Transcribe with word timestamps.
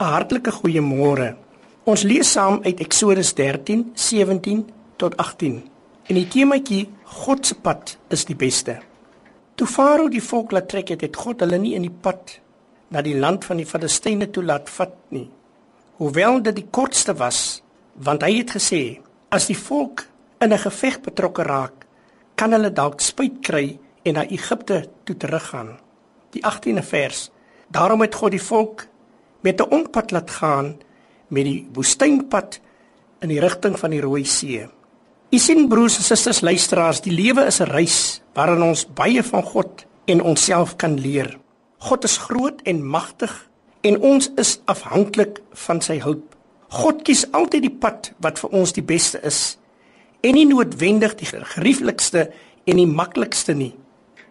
'n 0.00 0.04
Hartlike 0.04 0.50
goeiemôre. 0.50 1.36
Ons 1.84 2.02
lees 2.02 2.30
saam 2.32 2.58
uit 2.64 2.80
Eksodus 2.80 3.32
13:17 3.34 4.64
tot 4.96 5.16
18. 5.16 5.62
En 6.06 6.14
die 6.14 6.28
temaatjie 6.28 6.88
God 7.04 7.46
se 7.46 7.54
pad 7.54 7.96
is 8.08 8.24
die 8.24 8.34
beste. 8.34 8.80
Toe 9.54 9.66
Farao 9.66 10.08
die 10.08 10.22
volk 10.22 10.50
laat 10.50 10.68
trek 10.68 10.88
het, 10.88 11.00
het 11.00 11.16
God 11.16 11.40
hulle 11.40 11.58
nie 11.58 11.74
in 11.74 11.82
die 11.82 11.96
pad 12.00 12.40
na 12.88 13.02
die 13.02 13.14
land 13.18 13.44
van 13.44 13.56
die 13.56 13.66
Filistyne 13.66 14.30
toe 14.30 14.42
laat 14.42 14.70
vat 14.70 14.96
nie. 15.08 15.30
Hoewel 15.96 16.42
dit 16.42 16.56
die 16.56 16.66
kortste 16.70 17.14
was, 17.14 17.62
want 17.94 18.22
hy 18.22 18.38
het 18.38 18.50
gesê 18.50 18.98
as 19.30 19.46
die 19.46 19.58
volk 19.58 20.08
in 20.40 20.52
'n 20.52 20.58
geveg 20.58 21.00
betrokke 21.00 21.42
raak, 21.42 21.86
kan 22.34 22.52
hulle 22.52 22.70
dalk 22.70 23.00
spyt 23.00 23.40
kry 23.40 23.78
en 24.02 24.14
na 24.14 24.26
Egipte 24.26 24.88
toe 25.04 25.16
teruggaan. 25.16 25.78
Die 26.30 26.42
18de 26.42 26.82
vers. 26.82 27.30
Daarom 27.68 28.00
het 28.00 28.14
God 28.14 28.30
die 28.30 28.42
volk 28.42 28.86
met 29.44 29.60
'n 29.60 29.70
ompad 29.70 30.10
laat 30.10 30.30
gaan 30.30 30.76
met 31.28 31.44
die 31.44 31.68
woestynpad 31.72 32.60
in 33.20 33.28
die 33.28 33.40
rigting 33.40 33.78
van 33.78 33.90
die 33.90 34.00
Rooi 34.00 34.24
See. 34.24 34.66
U 35.30 35.38
sien 35.38 35.68
broers 35.68 35.96
en 35.96 36.02
susters 36.02 36.40
luisteraars, 36.40 37.00
die 37.00 37.12
lewe 37.12 37.44
is 37.46 37.60
'n 37.60 37.70
reis 37.70 38.22
waarin 38.34 38.62
ons 38.62 38.86
baie 38.86 39.22
van 39.22 39.42
God 39.42 39.86
en 40.04 40.22
onsself 40.22 40.76
kan 40.76 41.00
leer. 41.00 41.38
God 41.78 42.04
is 42.04 42.16
groot 42.16 42.62
en 42.62 42.86
magtig 42.86 43.50
en 43.80 44.00
ons 44.00 44.30
is 44.36 44.60
afhanklik 44.64 45.40
van 45.52 45.80
sy 45.80 45.98
hulp. 45.98 46.36
God 46.68 47.02
kies 47.02 47.26
altyd 47.32 47.62
die 47.62 47.76
pad 47.78 48.12
wat 48.18 48.38
vir 48.38 48.50
ons 48.50 48.72
die 48.72 48.82
beste 48.82 49.20
is 49.22 49.58
en 50.20 50.34
nie 50.34 50.46
noodwendig 50.46 51.14
die 51.14 51.26
gerieflikste 51.26 52.30
en 52.64 52.76
die 52.76 52.86
maklikste 52.86 53.54
nie. 53.54 53.74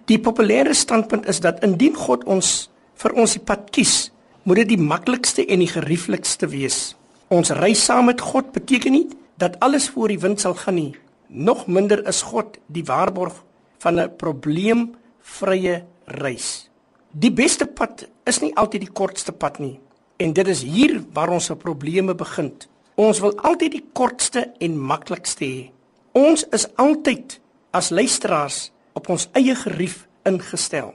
Die 0.06 0.20
populêre 0.20 0.74
standpunt 0.74 1.28
is 1.28 1.40
dat 1.40 1.64
indien 1.64 1.96
God 1.96 2.24
ons 2.24 2.70
vir 2.96 3.14
ons 3.14 3.34
die 3.34 3.44
pad 3.44 3.70
kies, 3.72 4.13
moet 4.44 4.64
dit 4.64 4.74
die 4.76 4.82
maklikste 4.82 5.46
en 5.46 5.60
die 5.64 5.72
gerieflikste 5.72 6.50
wees. 6.52 6.96
Ons 7.32 7.54
reis 7.56 7.84
saam 7.86 8.10
met 8.12 8.22
God 8.22 8.52
beteken 8.56 8.92
nie 8.92 9.08
dat 9.42 9.56
alles 9.64 9.90
voor 9.90 10.12
die 10.12 10.20
wind 10.20 10.44
sal 10.44 10.54
gaan 10.60 10.76
nie. 10.76 10.94
Nog 11.28 11.66
minder 11.68 12.04
is 12.08 12.22
God 12.22 12.60
die 12.68 12.84
waarborg 12.86 13.44
van 13.80 14.00
'n 14.00 14.16
probleemvrye 14.16 15.84
reis. 16.06 16.70
Die 17.12 17.32
beste 17.32 17.66
pad 17.66 18.08
is 18.26 18.40
nie 18.40 18.56
altyd 18.56 18.82
die 18.82 18.94
kortste 18.94 19.32
pad 19.32 19.60
nie. 19.60 19.80
En 20.18 20.34
dit 20.34 20.48
is 20.48 20.62
hier 20.62 21.04
waar 21.14 21.30
ons 21.30 21.46
se 21.46 21.56
probleme 21.56 22.16
begin. 22.16 22.54
Ons 22.96 23.20
wil 23.20 23.36
altyd 23.42 23.72
die 23.72 23.86
kortste 23.94 24.52
en 24.60 24.78
maklikste 24.80 25.46
hê. 25.46 25.72
Ons 26.12 26.46
is 26.52 26.68
altyd 26.76 27.40
as 27.72 27.90
luisteraars 27.90 28.72
op 28.94 29.10
ons 29.10 29.30
eie 29.34 29.56
gerief 29.56 30.08
ingestel. 30.24 30.94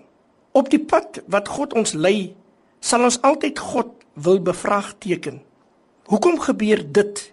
Op 0.53 0.71
die 0.71 0.79
pad 0.79 1.21
wat 1.27 1.49
God 1.49 1.75
ons 1.75 1.93
lei, 1.93 2.35
sal 2.81 3.05
ons 3.09 3.21
altyd 3.27 3.59
God 3.59 3.93
wil 4.15 4.41
bevraagteken. 4.43 5.41
Hoekom 6.09 6.39
gebeur 6.41 6.83
dit 6.93 7.25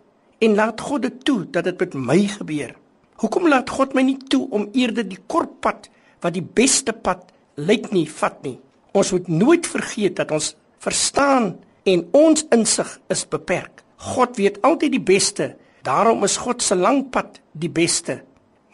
en 0.44 0.56
laat 0.56 0.82
God 0.82 1.06
dit 1.08 1.22
toe 1.26 1.46
dat 1.52 1.64
dit 1.64 1.80
met 1.80 1.94
my 1.94 2.20
gebeur? 2.28 2.76
Hoekom 3.24 3.48
laat 3.48 3.70
God 3.70 3.94
my 3.96 4.04
nie 4.04 4.20
toe 4.30 4.44
om 4.52 4.68
eerder 4.76 5.08
die 5.08 5.22
kort 5.32 5.60
pad 5.64 5.90
wat 6.24 6.36
die 6.36 6.44
beste 6.44 6.94
pad 6.94 7.32
lyk 7.56 7.92
nie 7.96 8.08
vat 8.10 8.42
nie? 8.44 8.58
Ons 8.96 9.14
moet 9.16 9.28
nooit 9.32 9.68
vergeet 9.68 10.18
dat 10.20 10.32
ons 10.36 10.54
verstaan 10.84 11.56
en 11.88 12.04
ons 12.12 12.46
insig 12.56 12.92
is 13.14 13.26
beperk. 13.30 13.84
God 14.12 14.36
weet 14.38 14.62
altyd 14.66 14.98
die 14.98 15.04
beste. 15.04 15.56
Daarom 15.86 16.24
is 16.28 16.38
God 16.42 16.62
se 16.62 16.76
lang 16.76 17.06
pad 17.12 17.40
die 17.54 17.72
beste. 17.72 18.22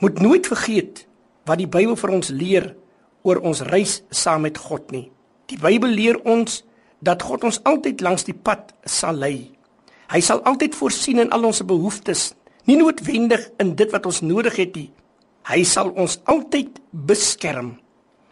Moet 0.01 0.19
nooit 0.19 0.47
vergeet 0.47 1.05
wat 1.45 1.61
die 1.61 1.69
Bybel 1.69 1.97
vir 1.99 2.13
ons 2.17 2.31
leer 2.33 2.71
oor 3.21 3.41
ons 3.45 3.61
reis 3.69 4.01
saam 4.09 4.47
met 4.47 4.57
God 4.57 4.89
nie. 4.91 5.11
Die 5.51 5.59
Bybel 5.59 5.91
leer 5.91 6.17
ons 6.23 6.61
dat 7.03 7.23
God 7.27 7.43
ons 7.49 7.59
altyd 7.67 7.99
langs 8.05 8.23
die 8.23 8.35
pad 8.37 8.69
sal 8.87 9.17
lei. 9.19 9.51
Hy 10.11 10.21
sal 10.23 10.39
altyd 10.47 10.77
voorsien 10.77 11.19
in 11.25 11.31
al 11.35 11.43
ons 11.49 11.59
behoeftes, 11.67 12.31
nie 12.69 12.77
noodwendig 12.79 13.49
in 13.59 13.73
dit 13.75 13.91
wat 13.91 14.07
ons 14.07 14.21
nodig 14.23 14.55
het 14.61 14.77
nie. 14.79 14.87
Hy 15.49 15.63
sal 15.67 15.91
ons 15.99 16.19
altyd 16.31 16.79
beskerm. 16.91 17.73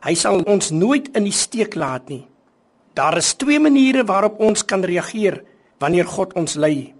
Hy 0.06 0.14
sal 0.16 0.46
ons 0.48 0.72
nooit 0.72 1.10
in 1.18 1.26
die 1.28 1.36
steek 1.36 1.76
laat 1.76 2.08
nie. 2.08 2.24
Daar 2.96 3.18
is 3.20 3.34
twee 3.36 3.60
maniere 3.60 4.06
waarop 4.08 4.40
ons 4.40 4.64
kan 4.64 4.86
reageer 4.86 5.42
wanneer 5.84 6.08
God 6.08 6.38
ons 6.40 6.56
lei. 6.56 6.94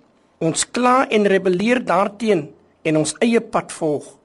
Ons 0.44 0.66
kla 0.68 1.06
en 1.08 1.28
rebelleer 1.32 1.80
daarteen 1.86 2.50
en 2.84 3.00
ons 3.00 3.16
eie 3.24 3.40
pad 3.40 3.72
volg 3.76 4.18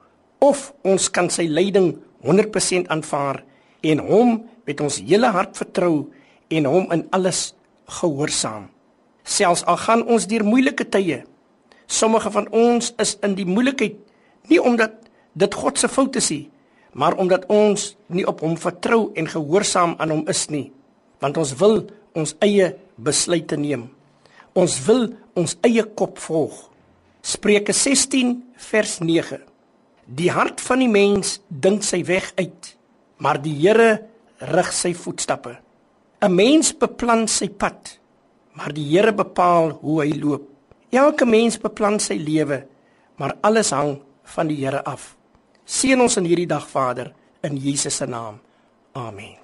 of 0.43 0.73
ons 0.83 1.07
kan 1.15 1.31
sy 1.31 1.47
leiding 1.47 1.93
100% 2.27 2.91
aanvaar 2.91 3.45
en 3.85 4.03
hom 4.09 4.35
met 4.67 4.81
ons 4.81 5.01
hele 5.01 5.31
hart 5.35 5.57
vertrou 5.57 6.09
en 6.49 6.69
hom 6.69 6.91
in 6.93 7.05
alles 7.17 7.53
gehoorsaam. 8.01 8.69
Selfs 9.25 9.65
al 9.69 9.79
gaan 9.81 10.05
ons 10.09 10.27
deur 10.29 10.45
moeilike 10.45 10.87
tye. 10.89 11.23
Sommige 11.87 12.31
van 12.33 12.49
ons 12.53 12.93
is 13.01 13.17
in 13.25 13.37
die 13.37 13.49
moeilikheid 13.49 13.97
nie 14.53 14.61
omdat 14.61 14.97
dit 15.33 15.55
God 15.57 15.81
se 15.81 15.89
fout 15.89 16.17
is 16.21 16.31
nie, 16.31 16.45
maar 16.93 17.17
omdat 17.19 17.47
ons 17.51 17.95
nie 18.13 18.27
op 18.29 18.43
hom 18.45 18.57
vertrou 18.61 19.09
en 19.19 19.29
gehoorsaam 19.29 19.97
aan 19.99 20.13
hom 20.13 20.25
is 20.31 20.47
nie, 20.53 20.69
want 21.21 21.39
ons 21.41 21.55
wil 21.61 21.81
ons 22.15 22.37
eie 22.45 22.75
besluite 22.97 23.57
neem. 23.59 23.89
Ons 24.55 24.79
wil 24.87 25.09
ons 25.35 25.57
eie 25.67 25.83
kop 25.99 26.21
volg. 26.23 26.55
Spreuke 27.25 27.75
16 27.75 28.37
vers 28.69 28.99
9. 29.03 29.41
Die 30.05 30.31
hart 30.31 30.61
van 30.61 30.85
die 30.85 30.91
mens 30.93 31.39
dink 31.49 31.83
sy 31.83 32.05
weg 32.07 32.31
uit, 32.37 32.75
maar 33.19 33.41
die 33.43 33.57
Here 33.57 34.05
rig 34.53 34.73
sy 34.73 34.95
voetstappe. 34.95 35.57
'n 36.21 36.35
Mens 36.35 36.73
beplan 36.73 37.29
sy 37.29 37.49
pad, 37.49 37.99
maar 38.57 38.73
die 38.73 38.87
Here 38.89 39.13
bepaal 39.13 39.79
hoe 39.83 40.03
hy 40.03 40.13
loop. 40.19 40.49
Elke 40.91 41.27
mens 41.27 41.59
beplan 41.59 41.99
sy 42.01 42.15
lewe, 42.15 42.65
maar 43.19 43.37
alles 43.43 43.71
hang 43.71 43.99
van 44.23 44.47
die 44.47 44.61
Here 44.63 44.85
af. 44.85 45.17
Seën 45.65 46.01
ons 46.01 46.17
in 46.17 46.25
hierdie 46.25 46.47
dag, 46.47 46.67
Vader, 46.69 47.13
in 47.43 47.57
Jesus 47.57 47.97
se 47.97 48.07
naam. 48.07 48.41
Amen. 48.93 49.44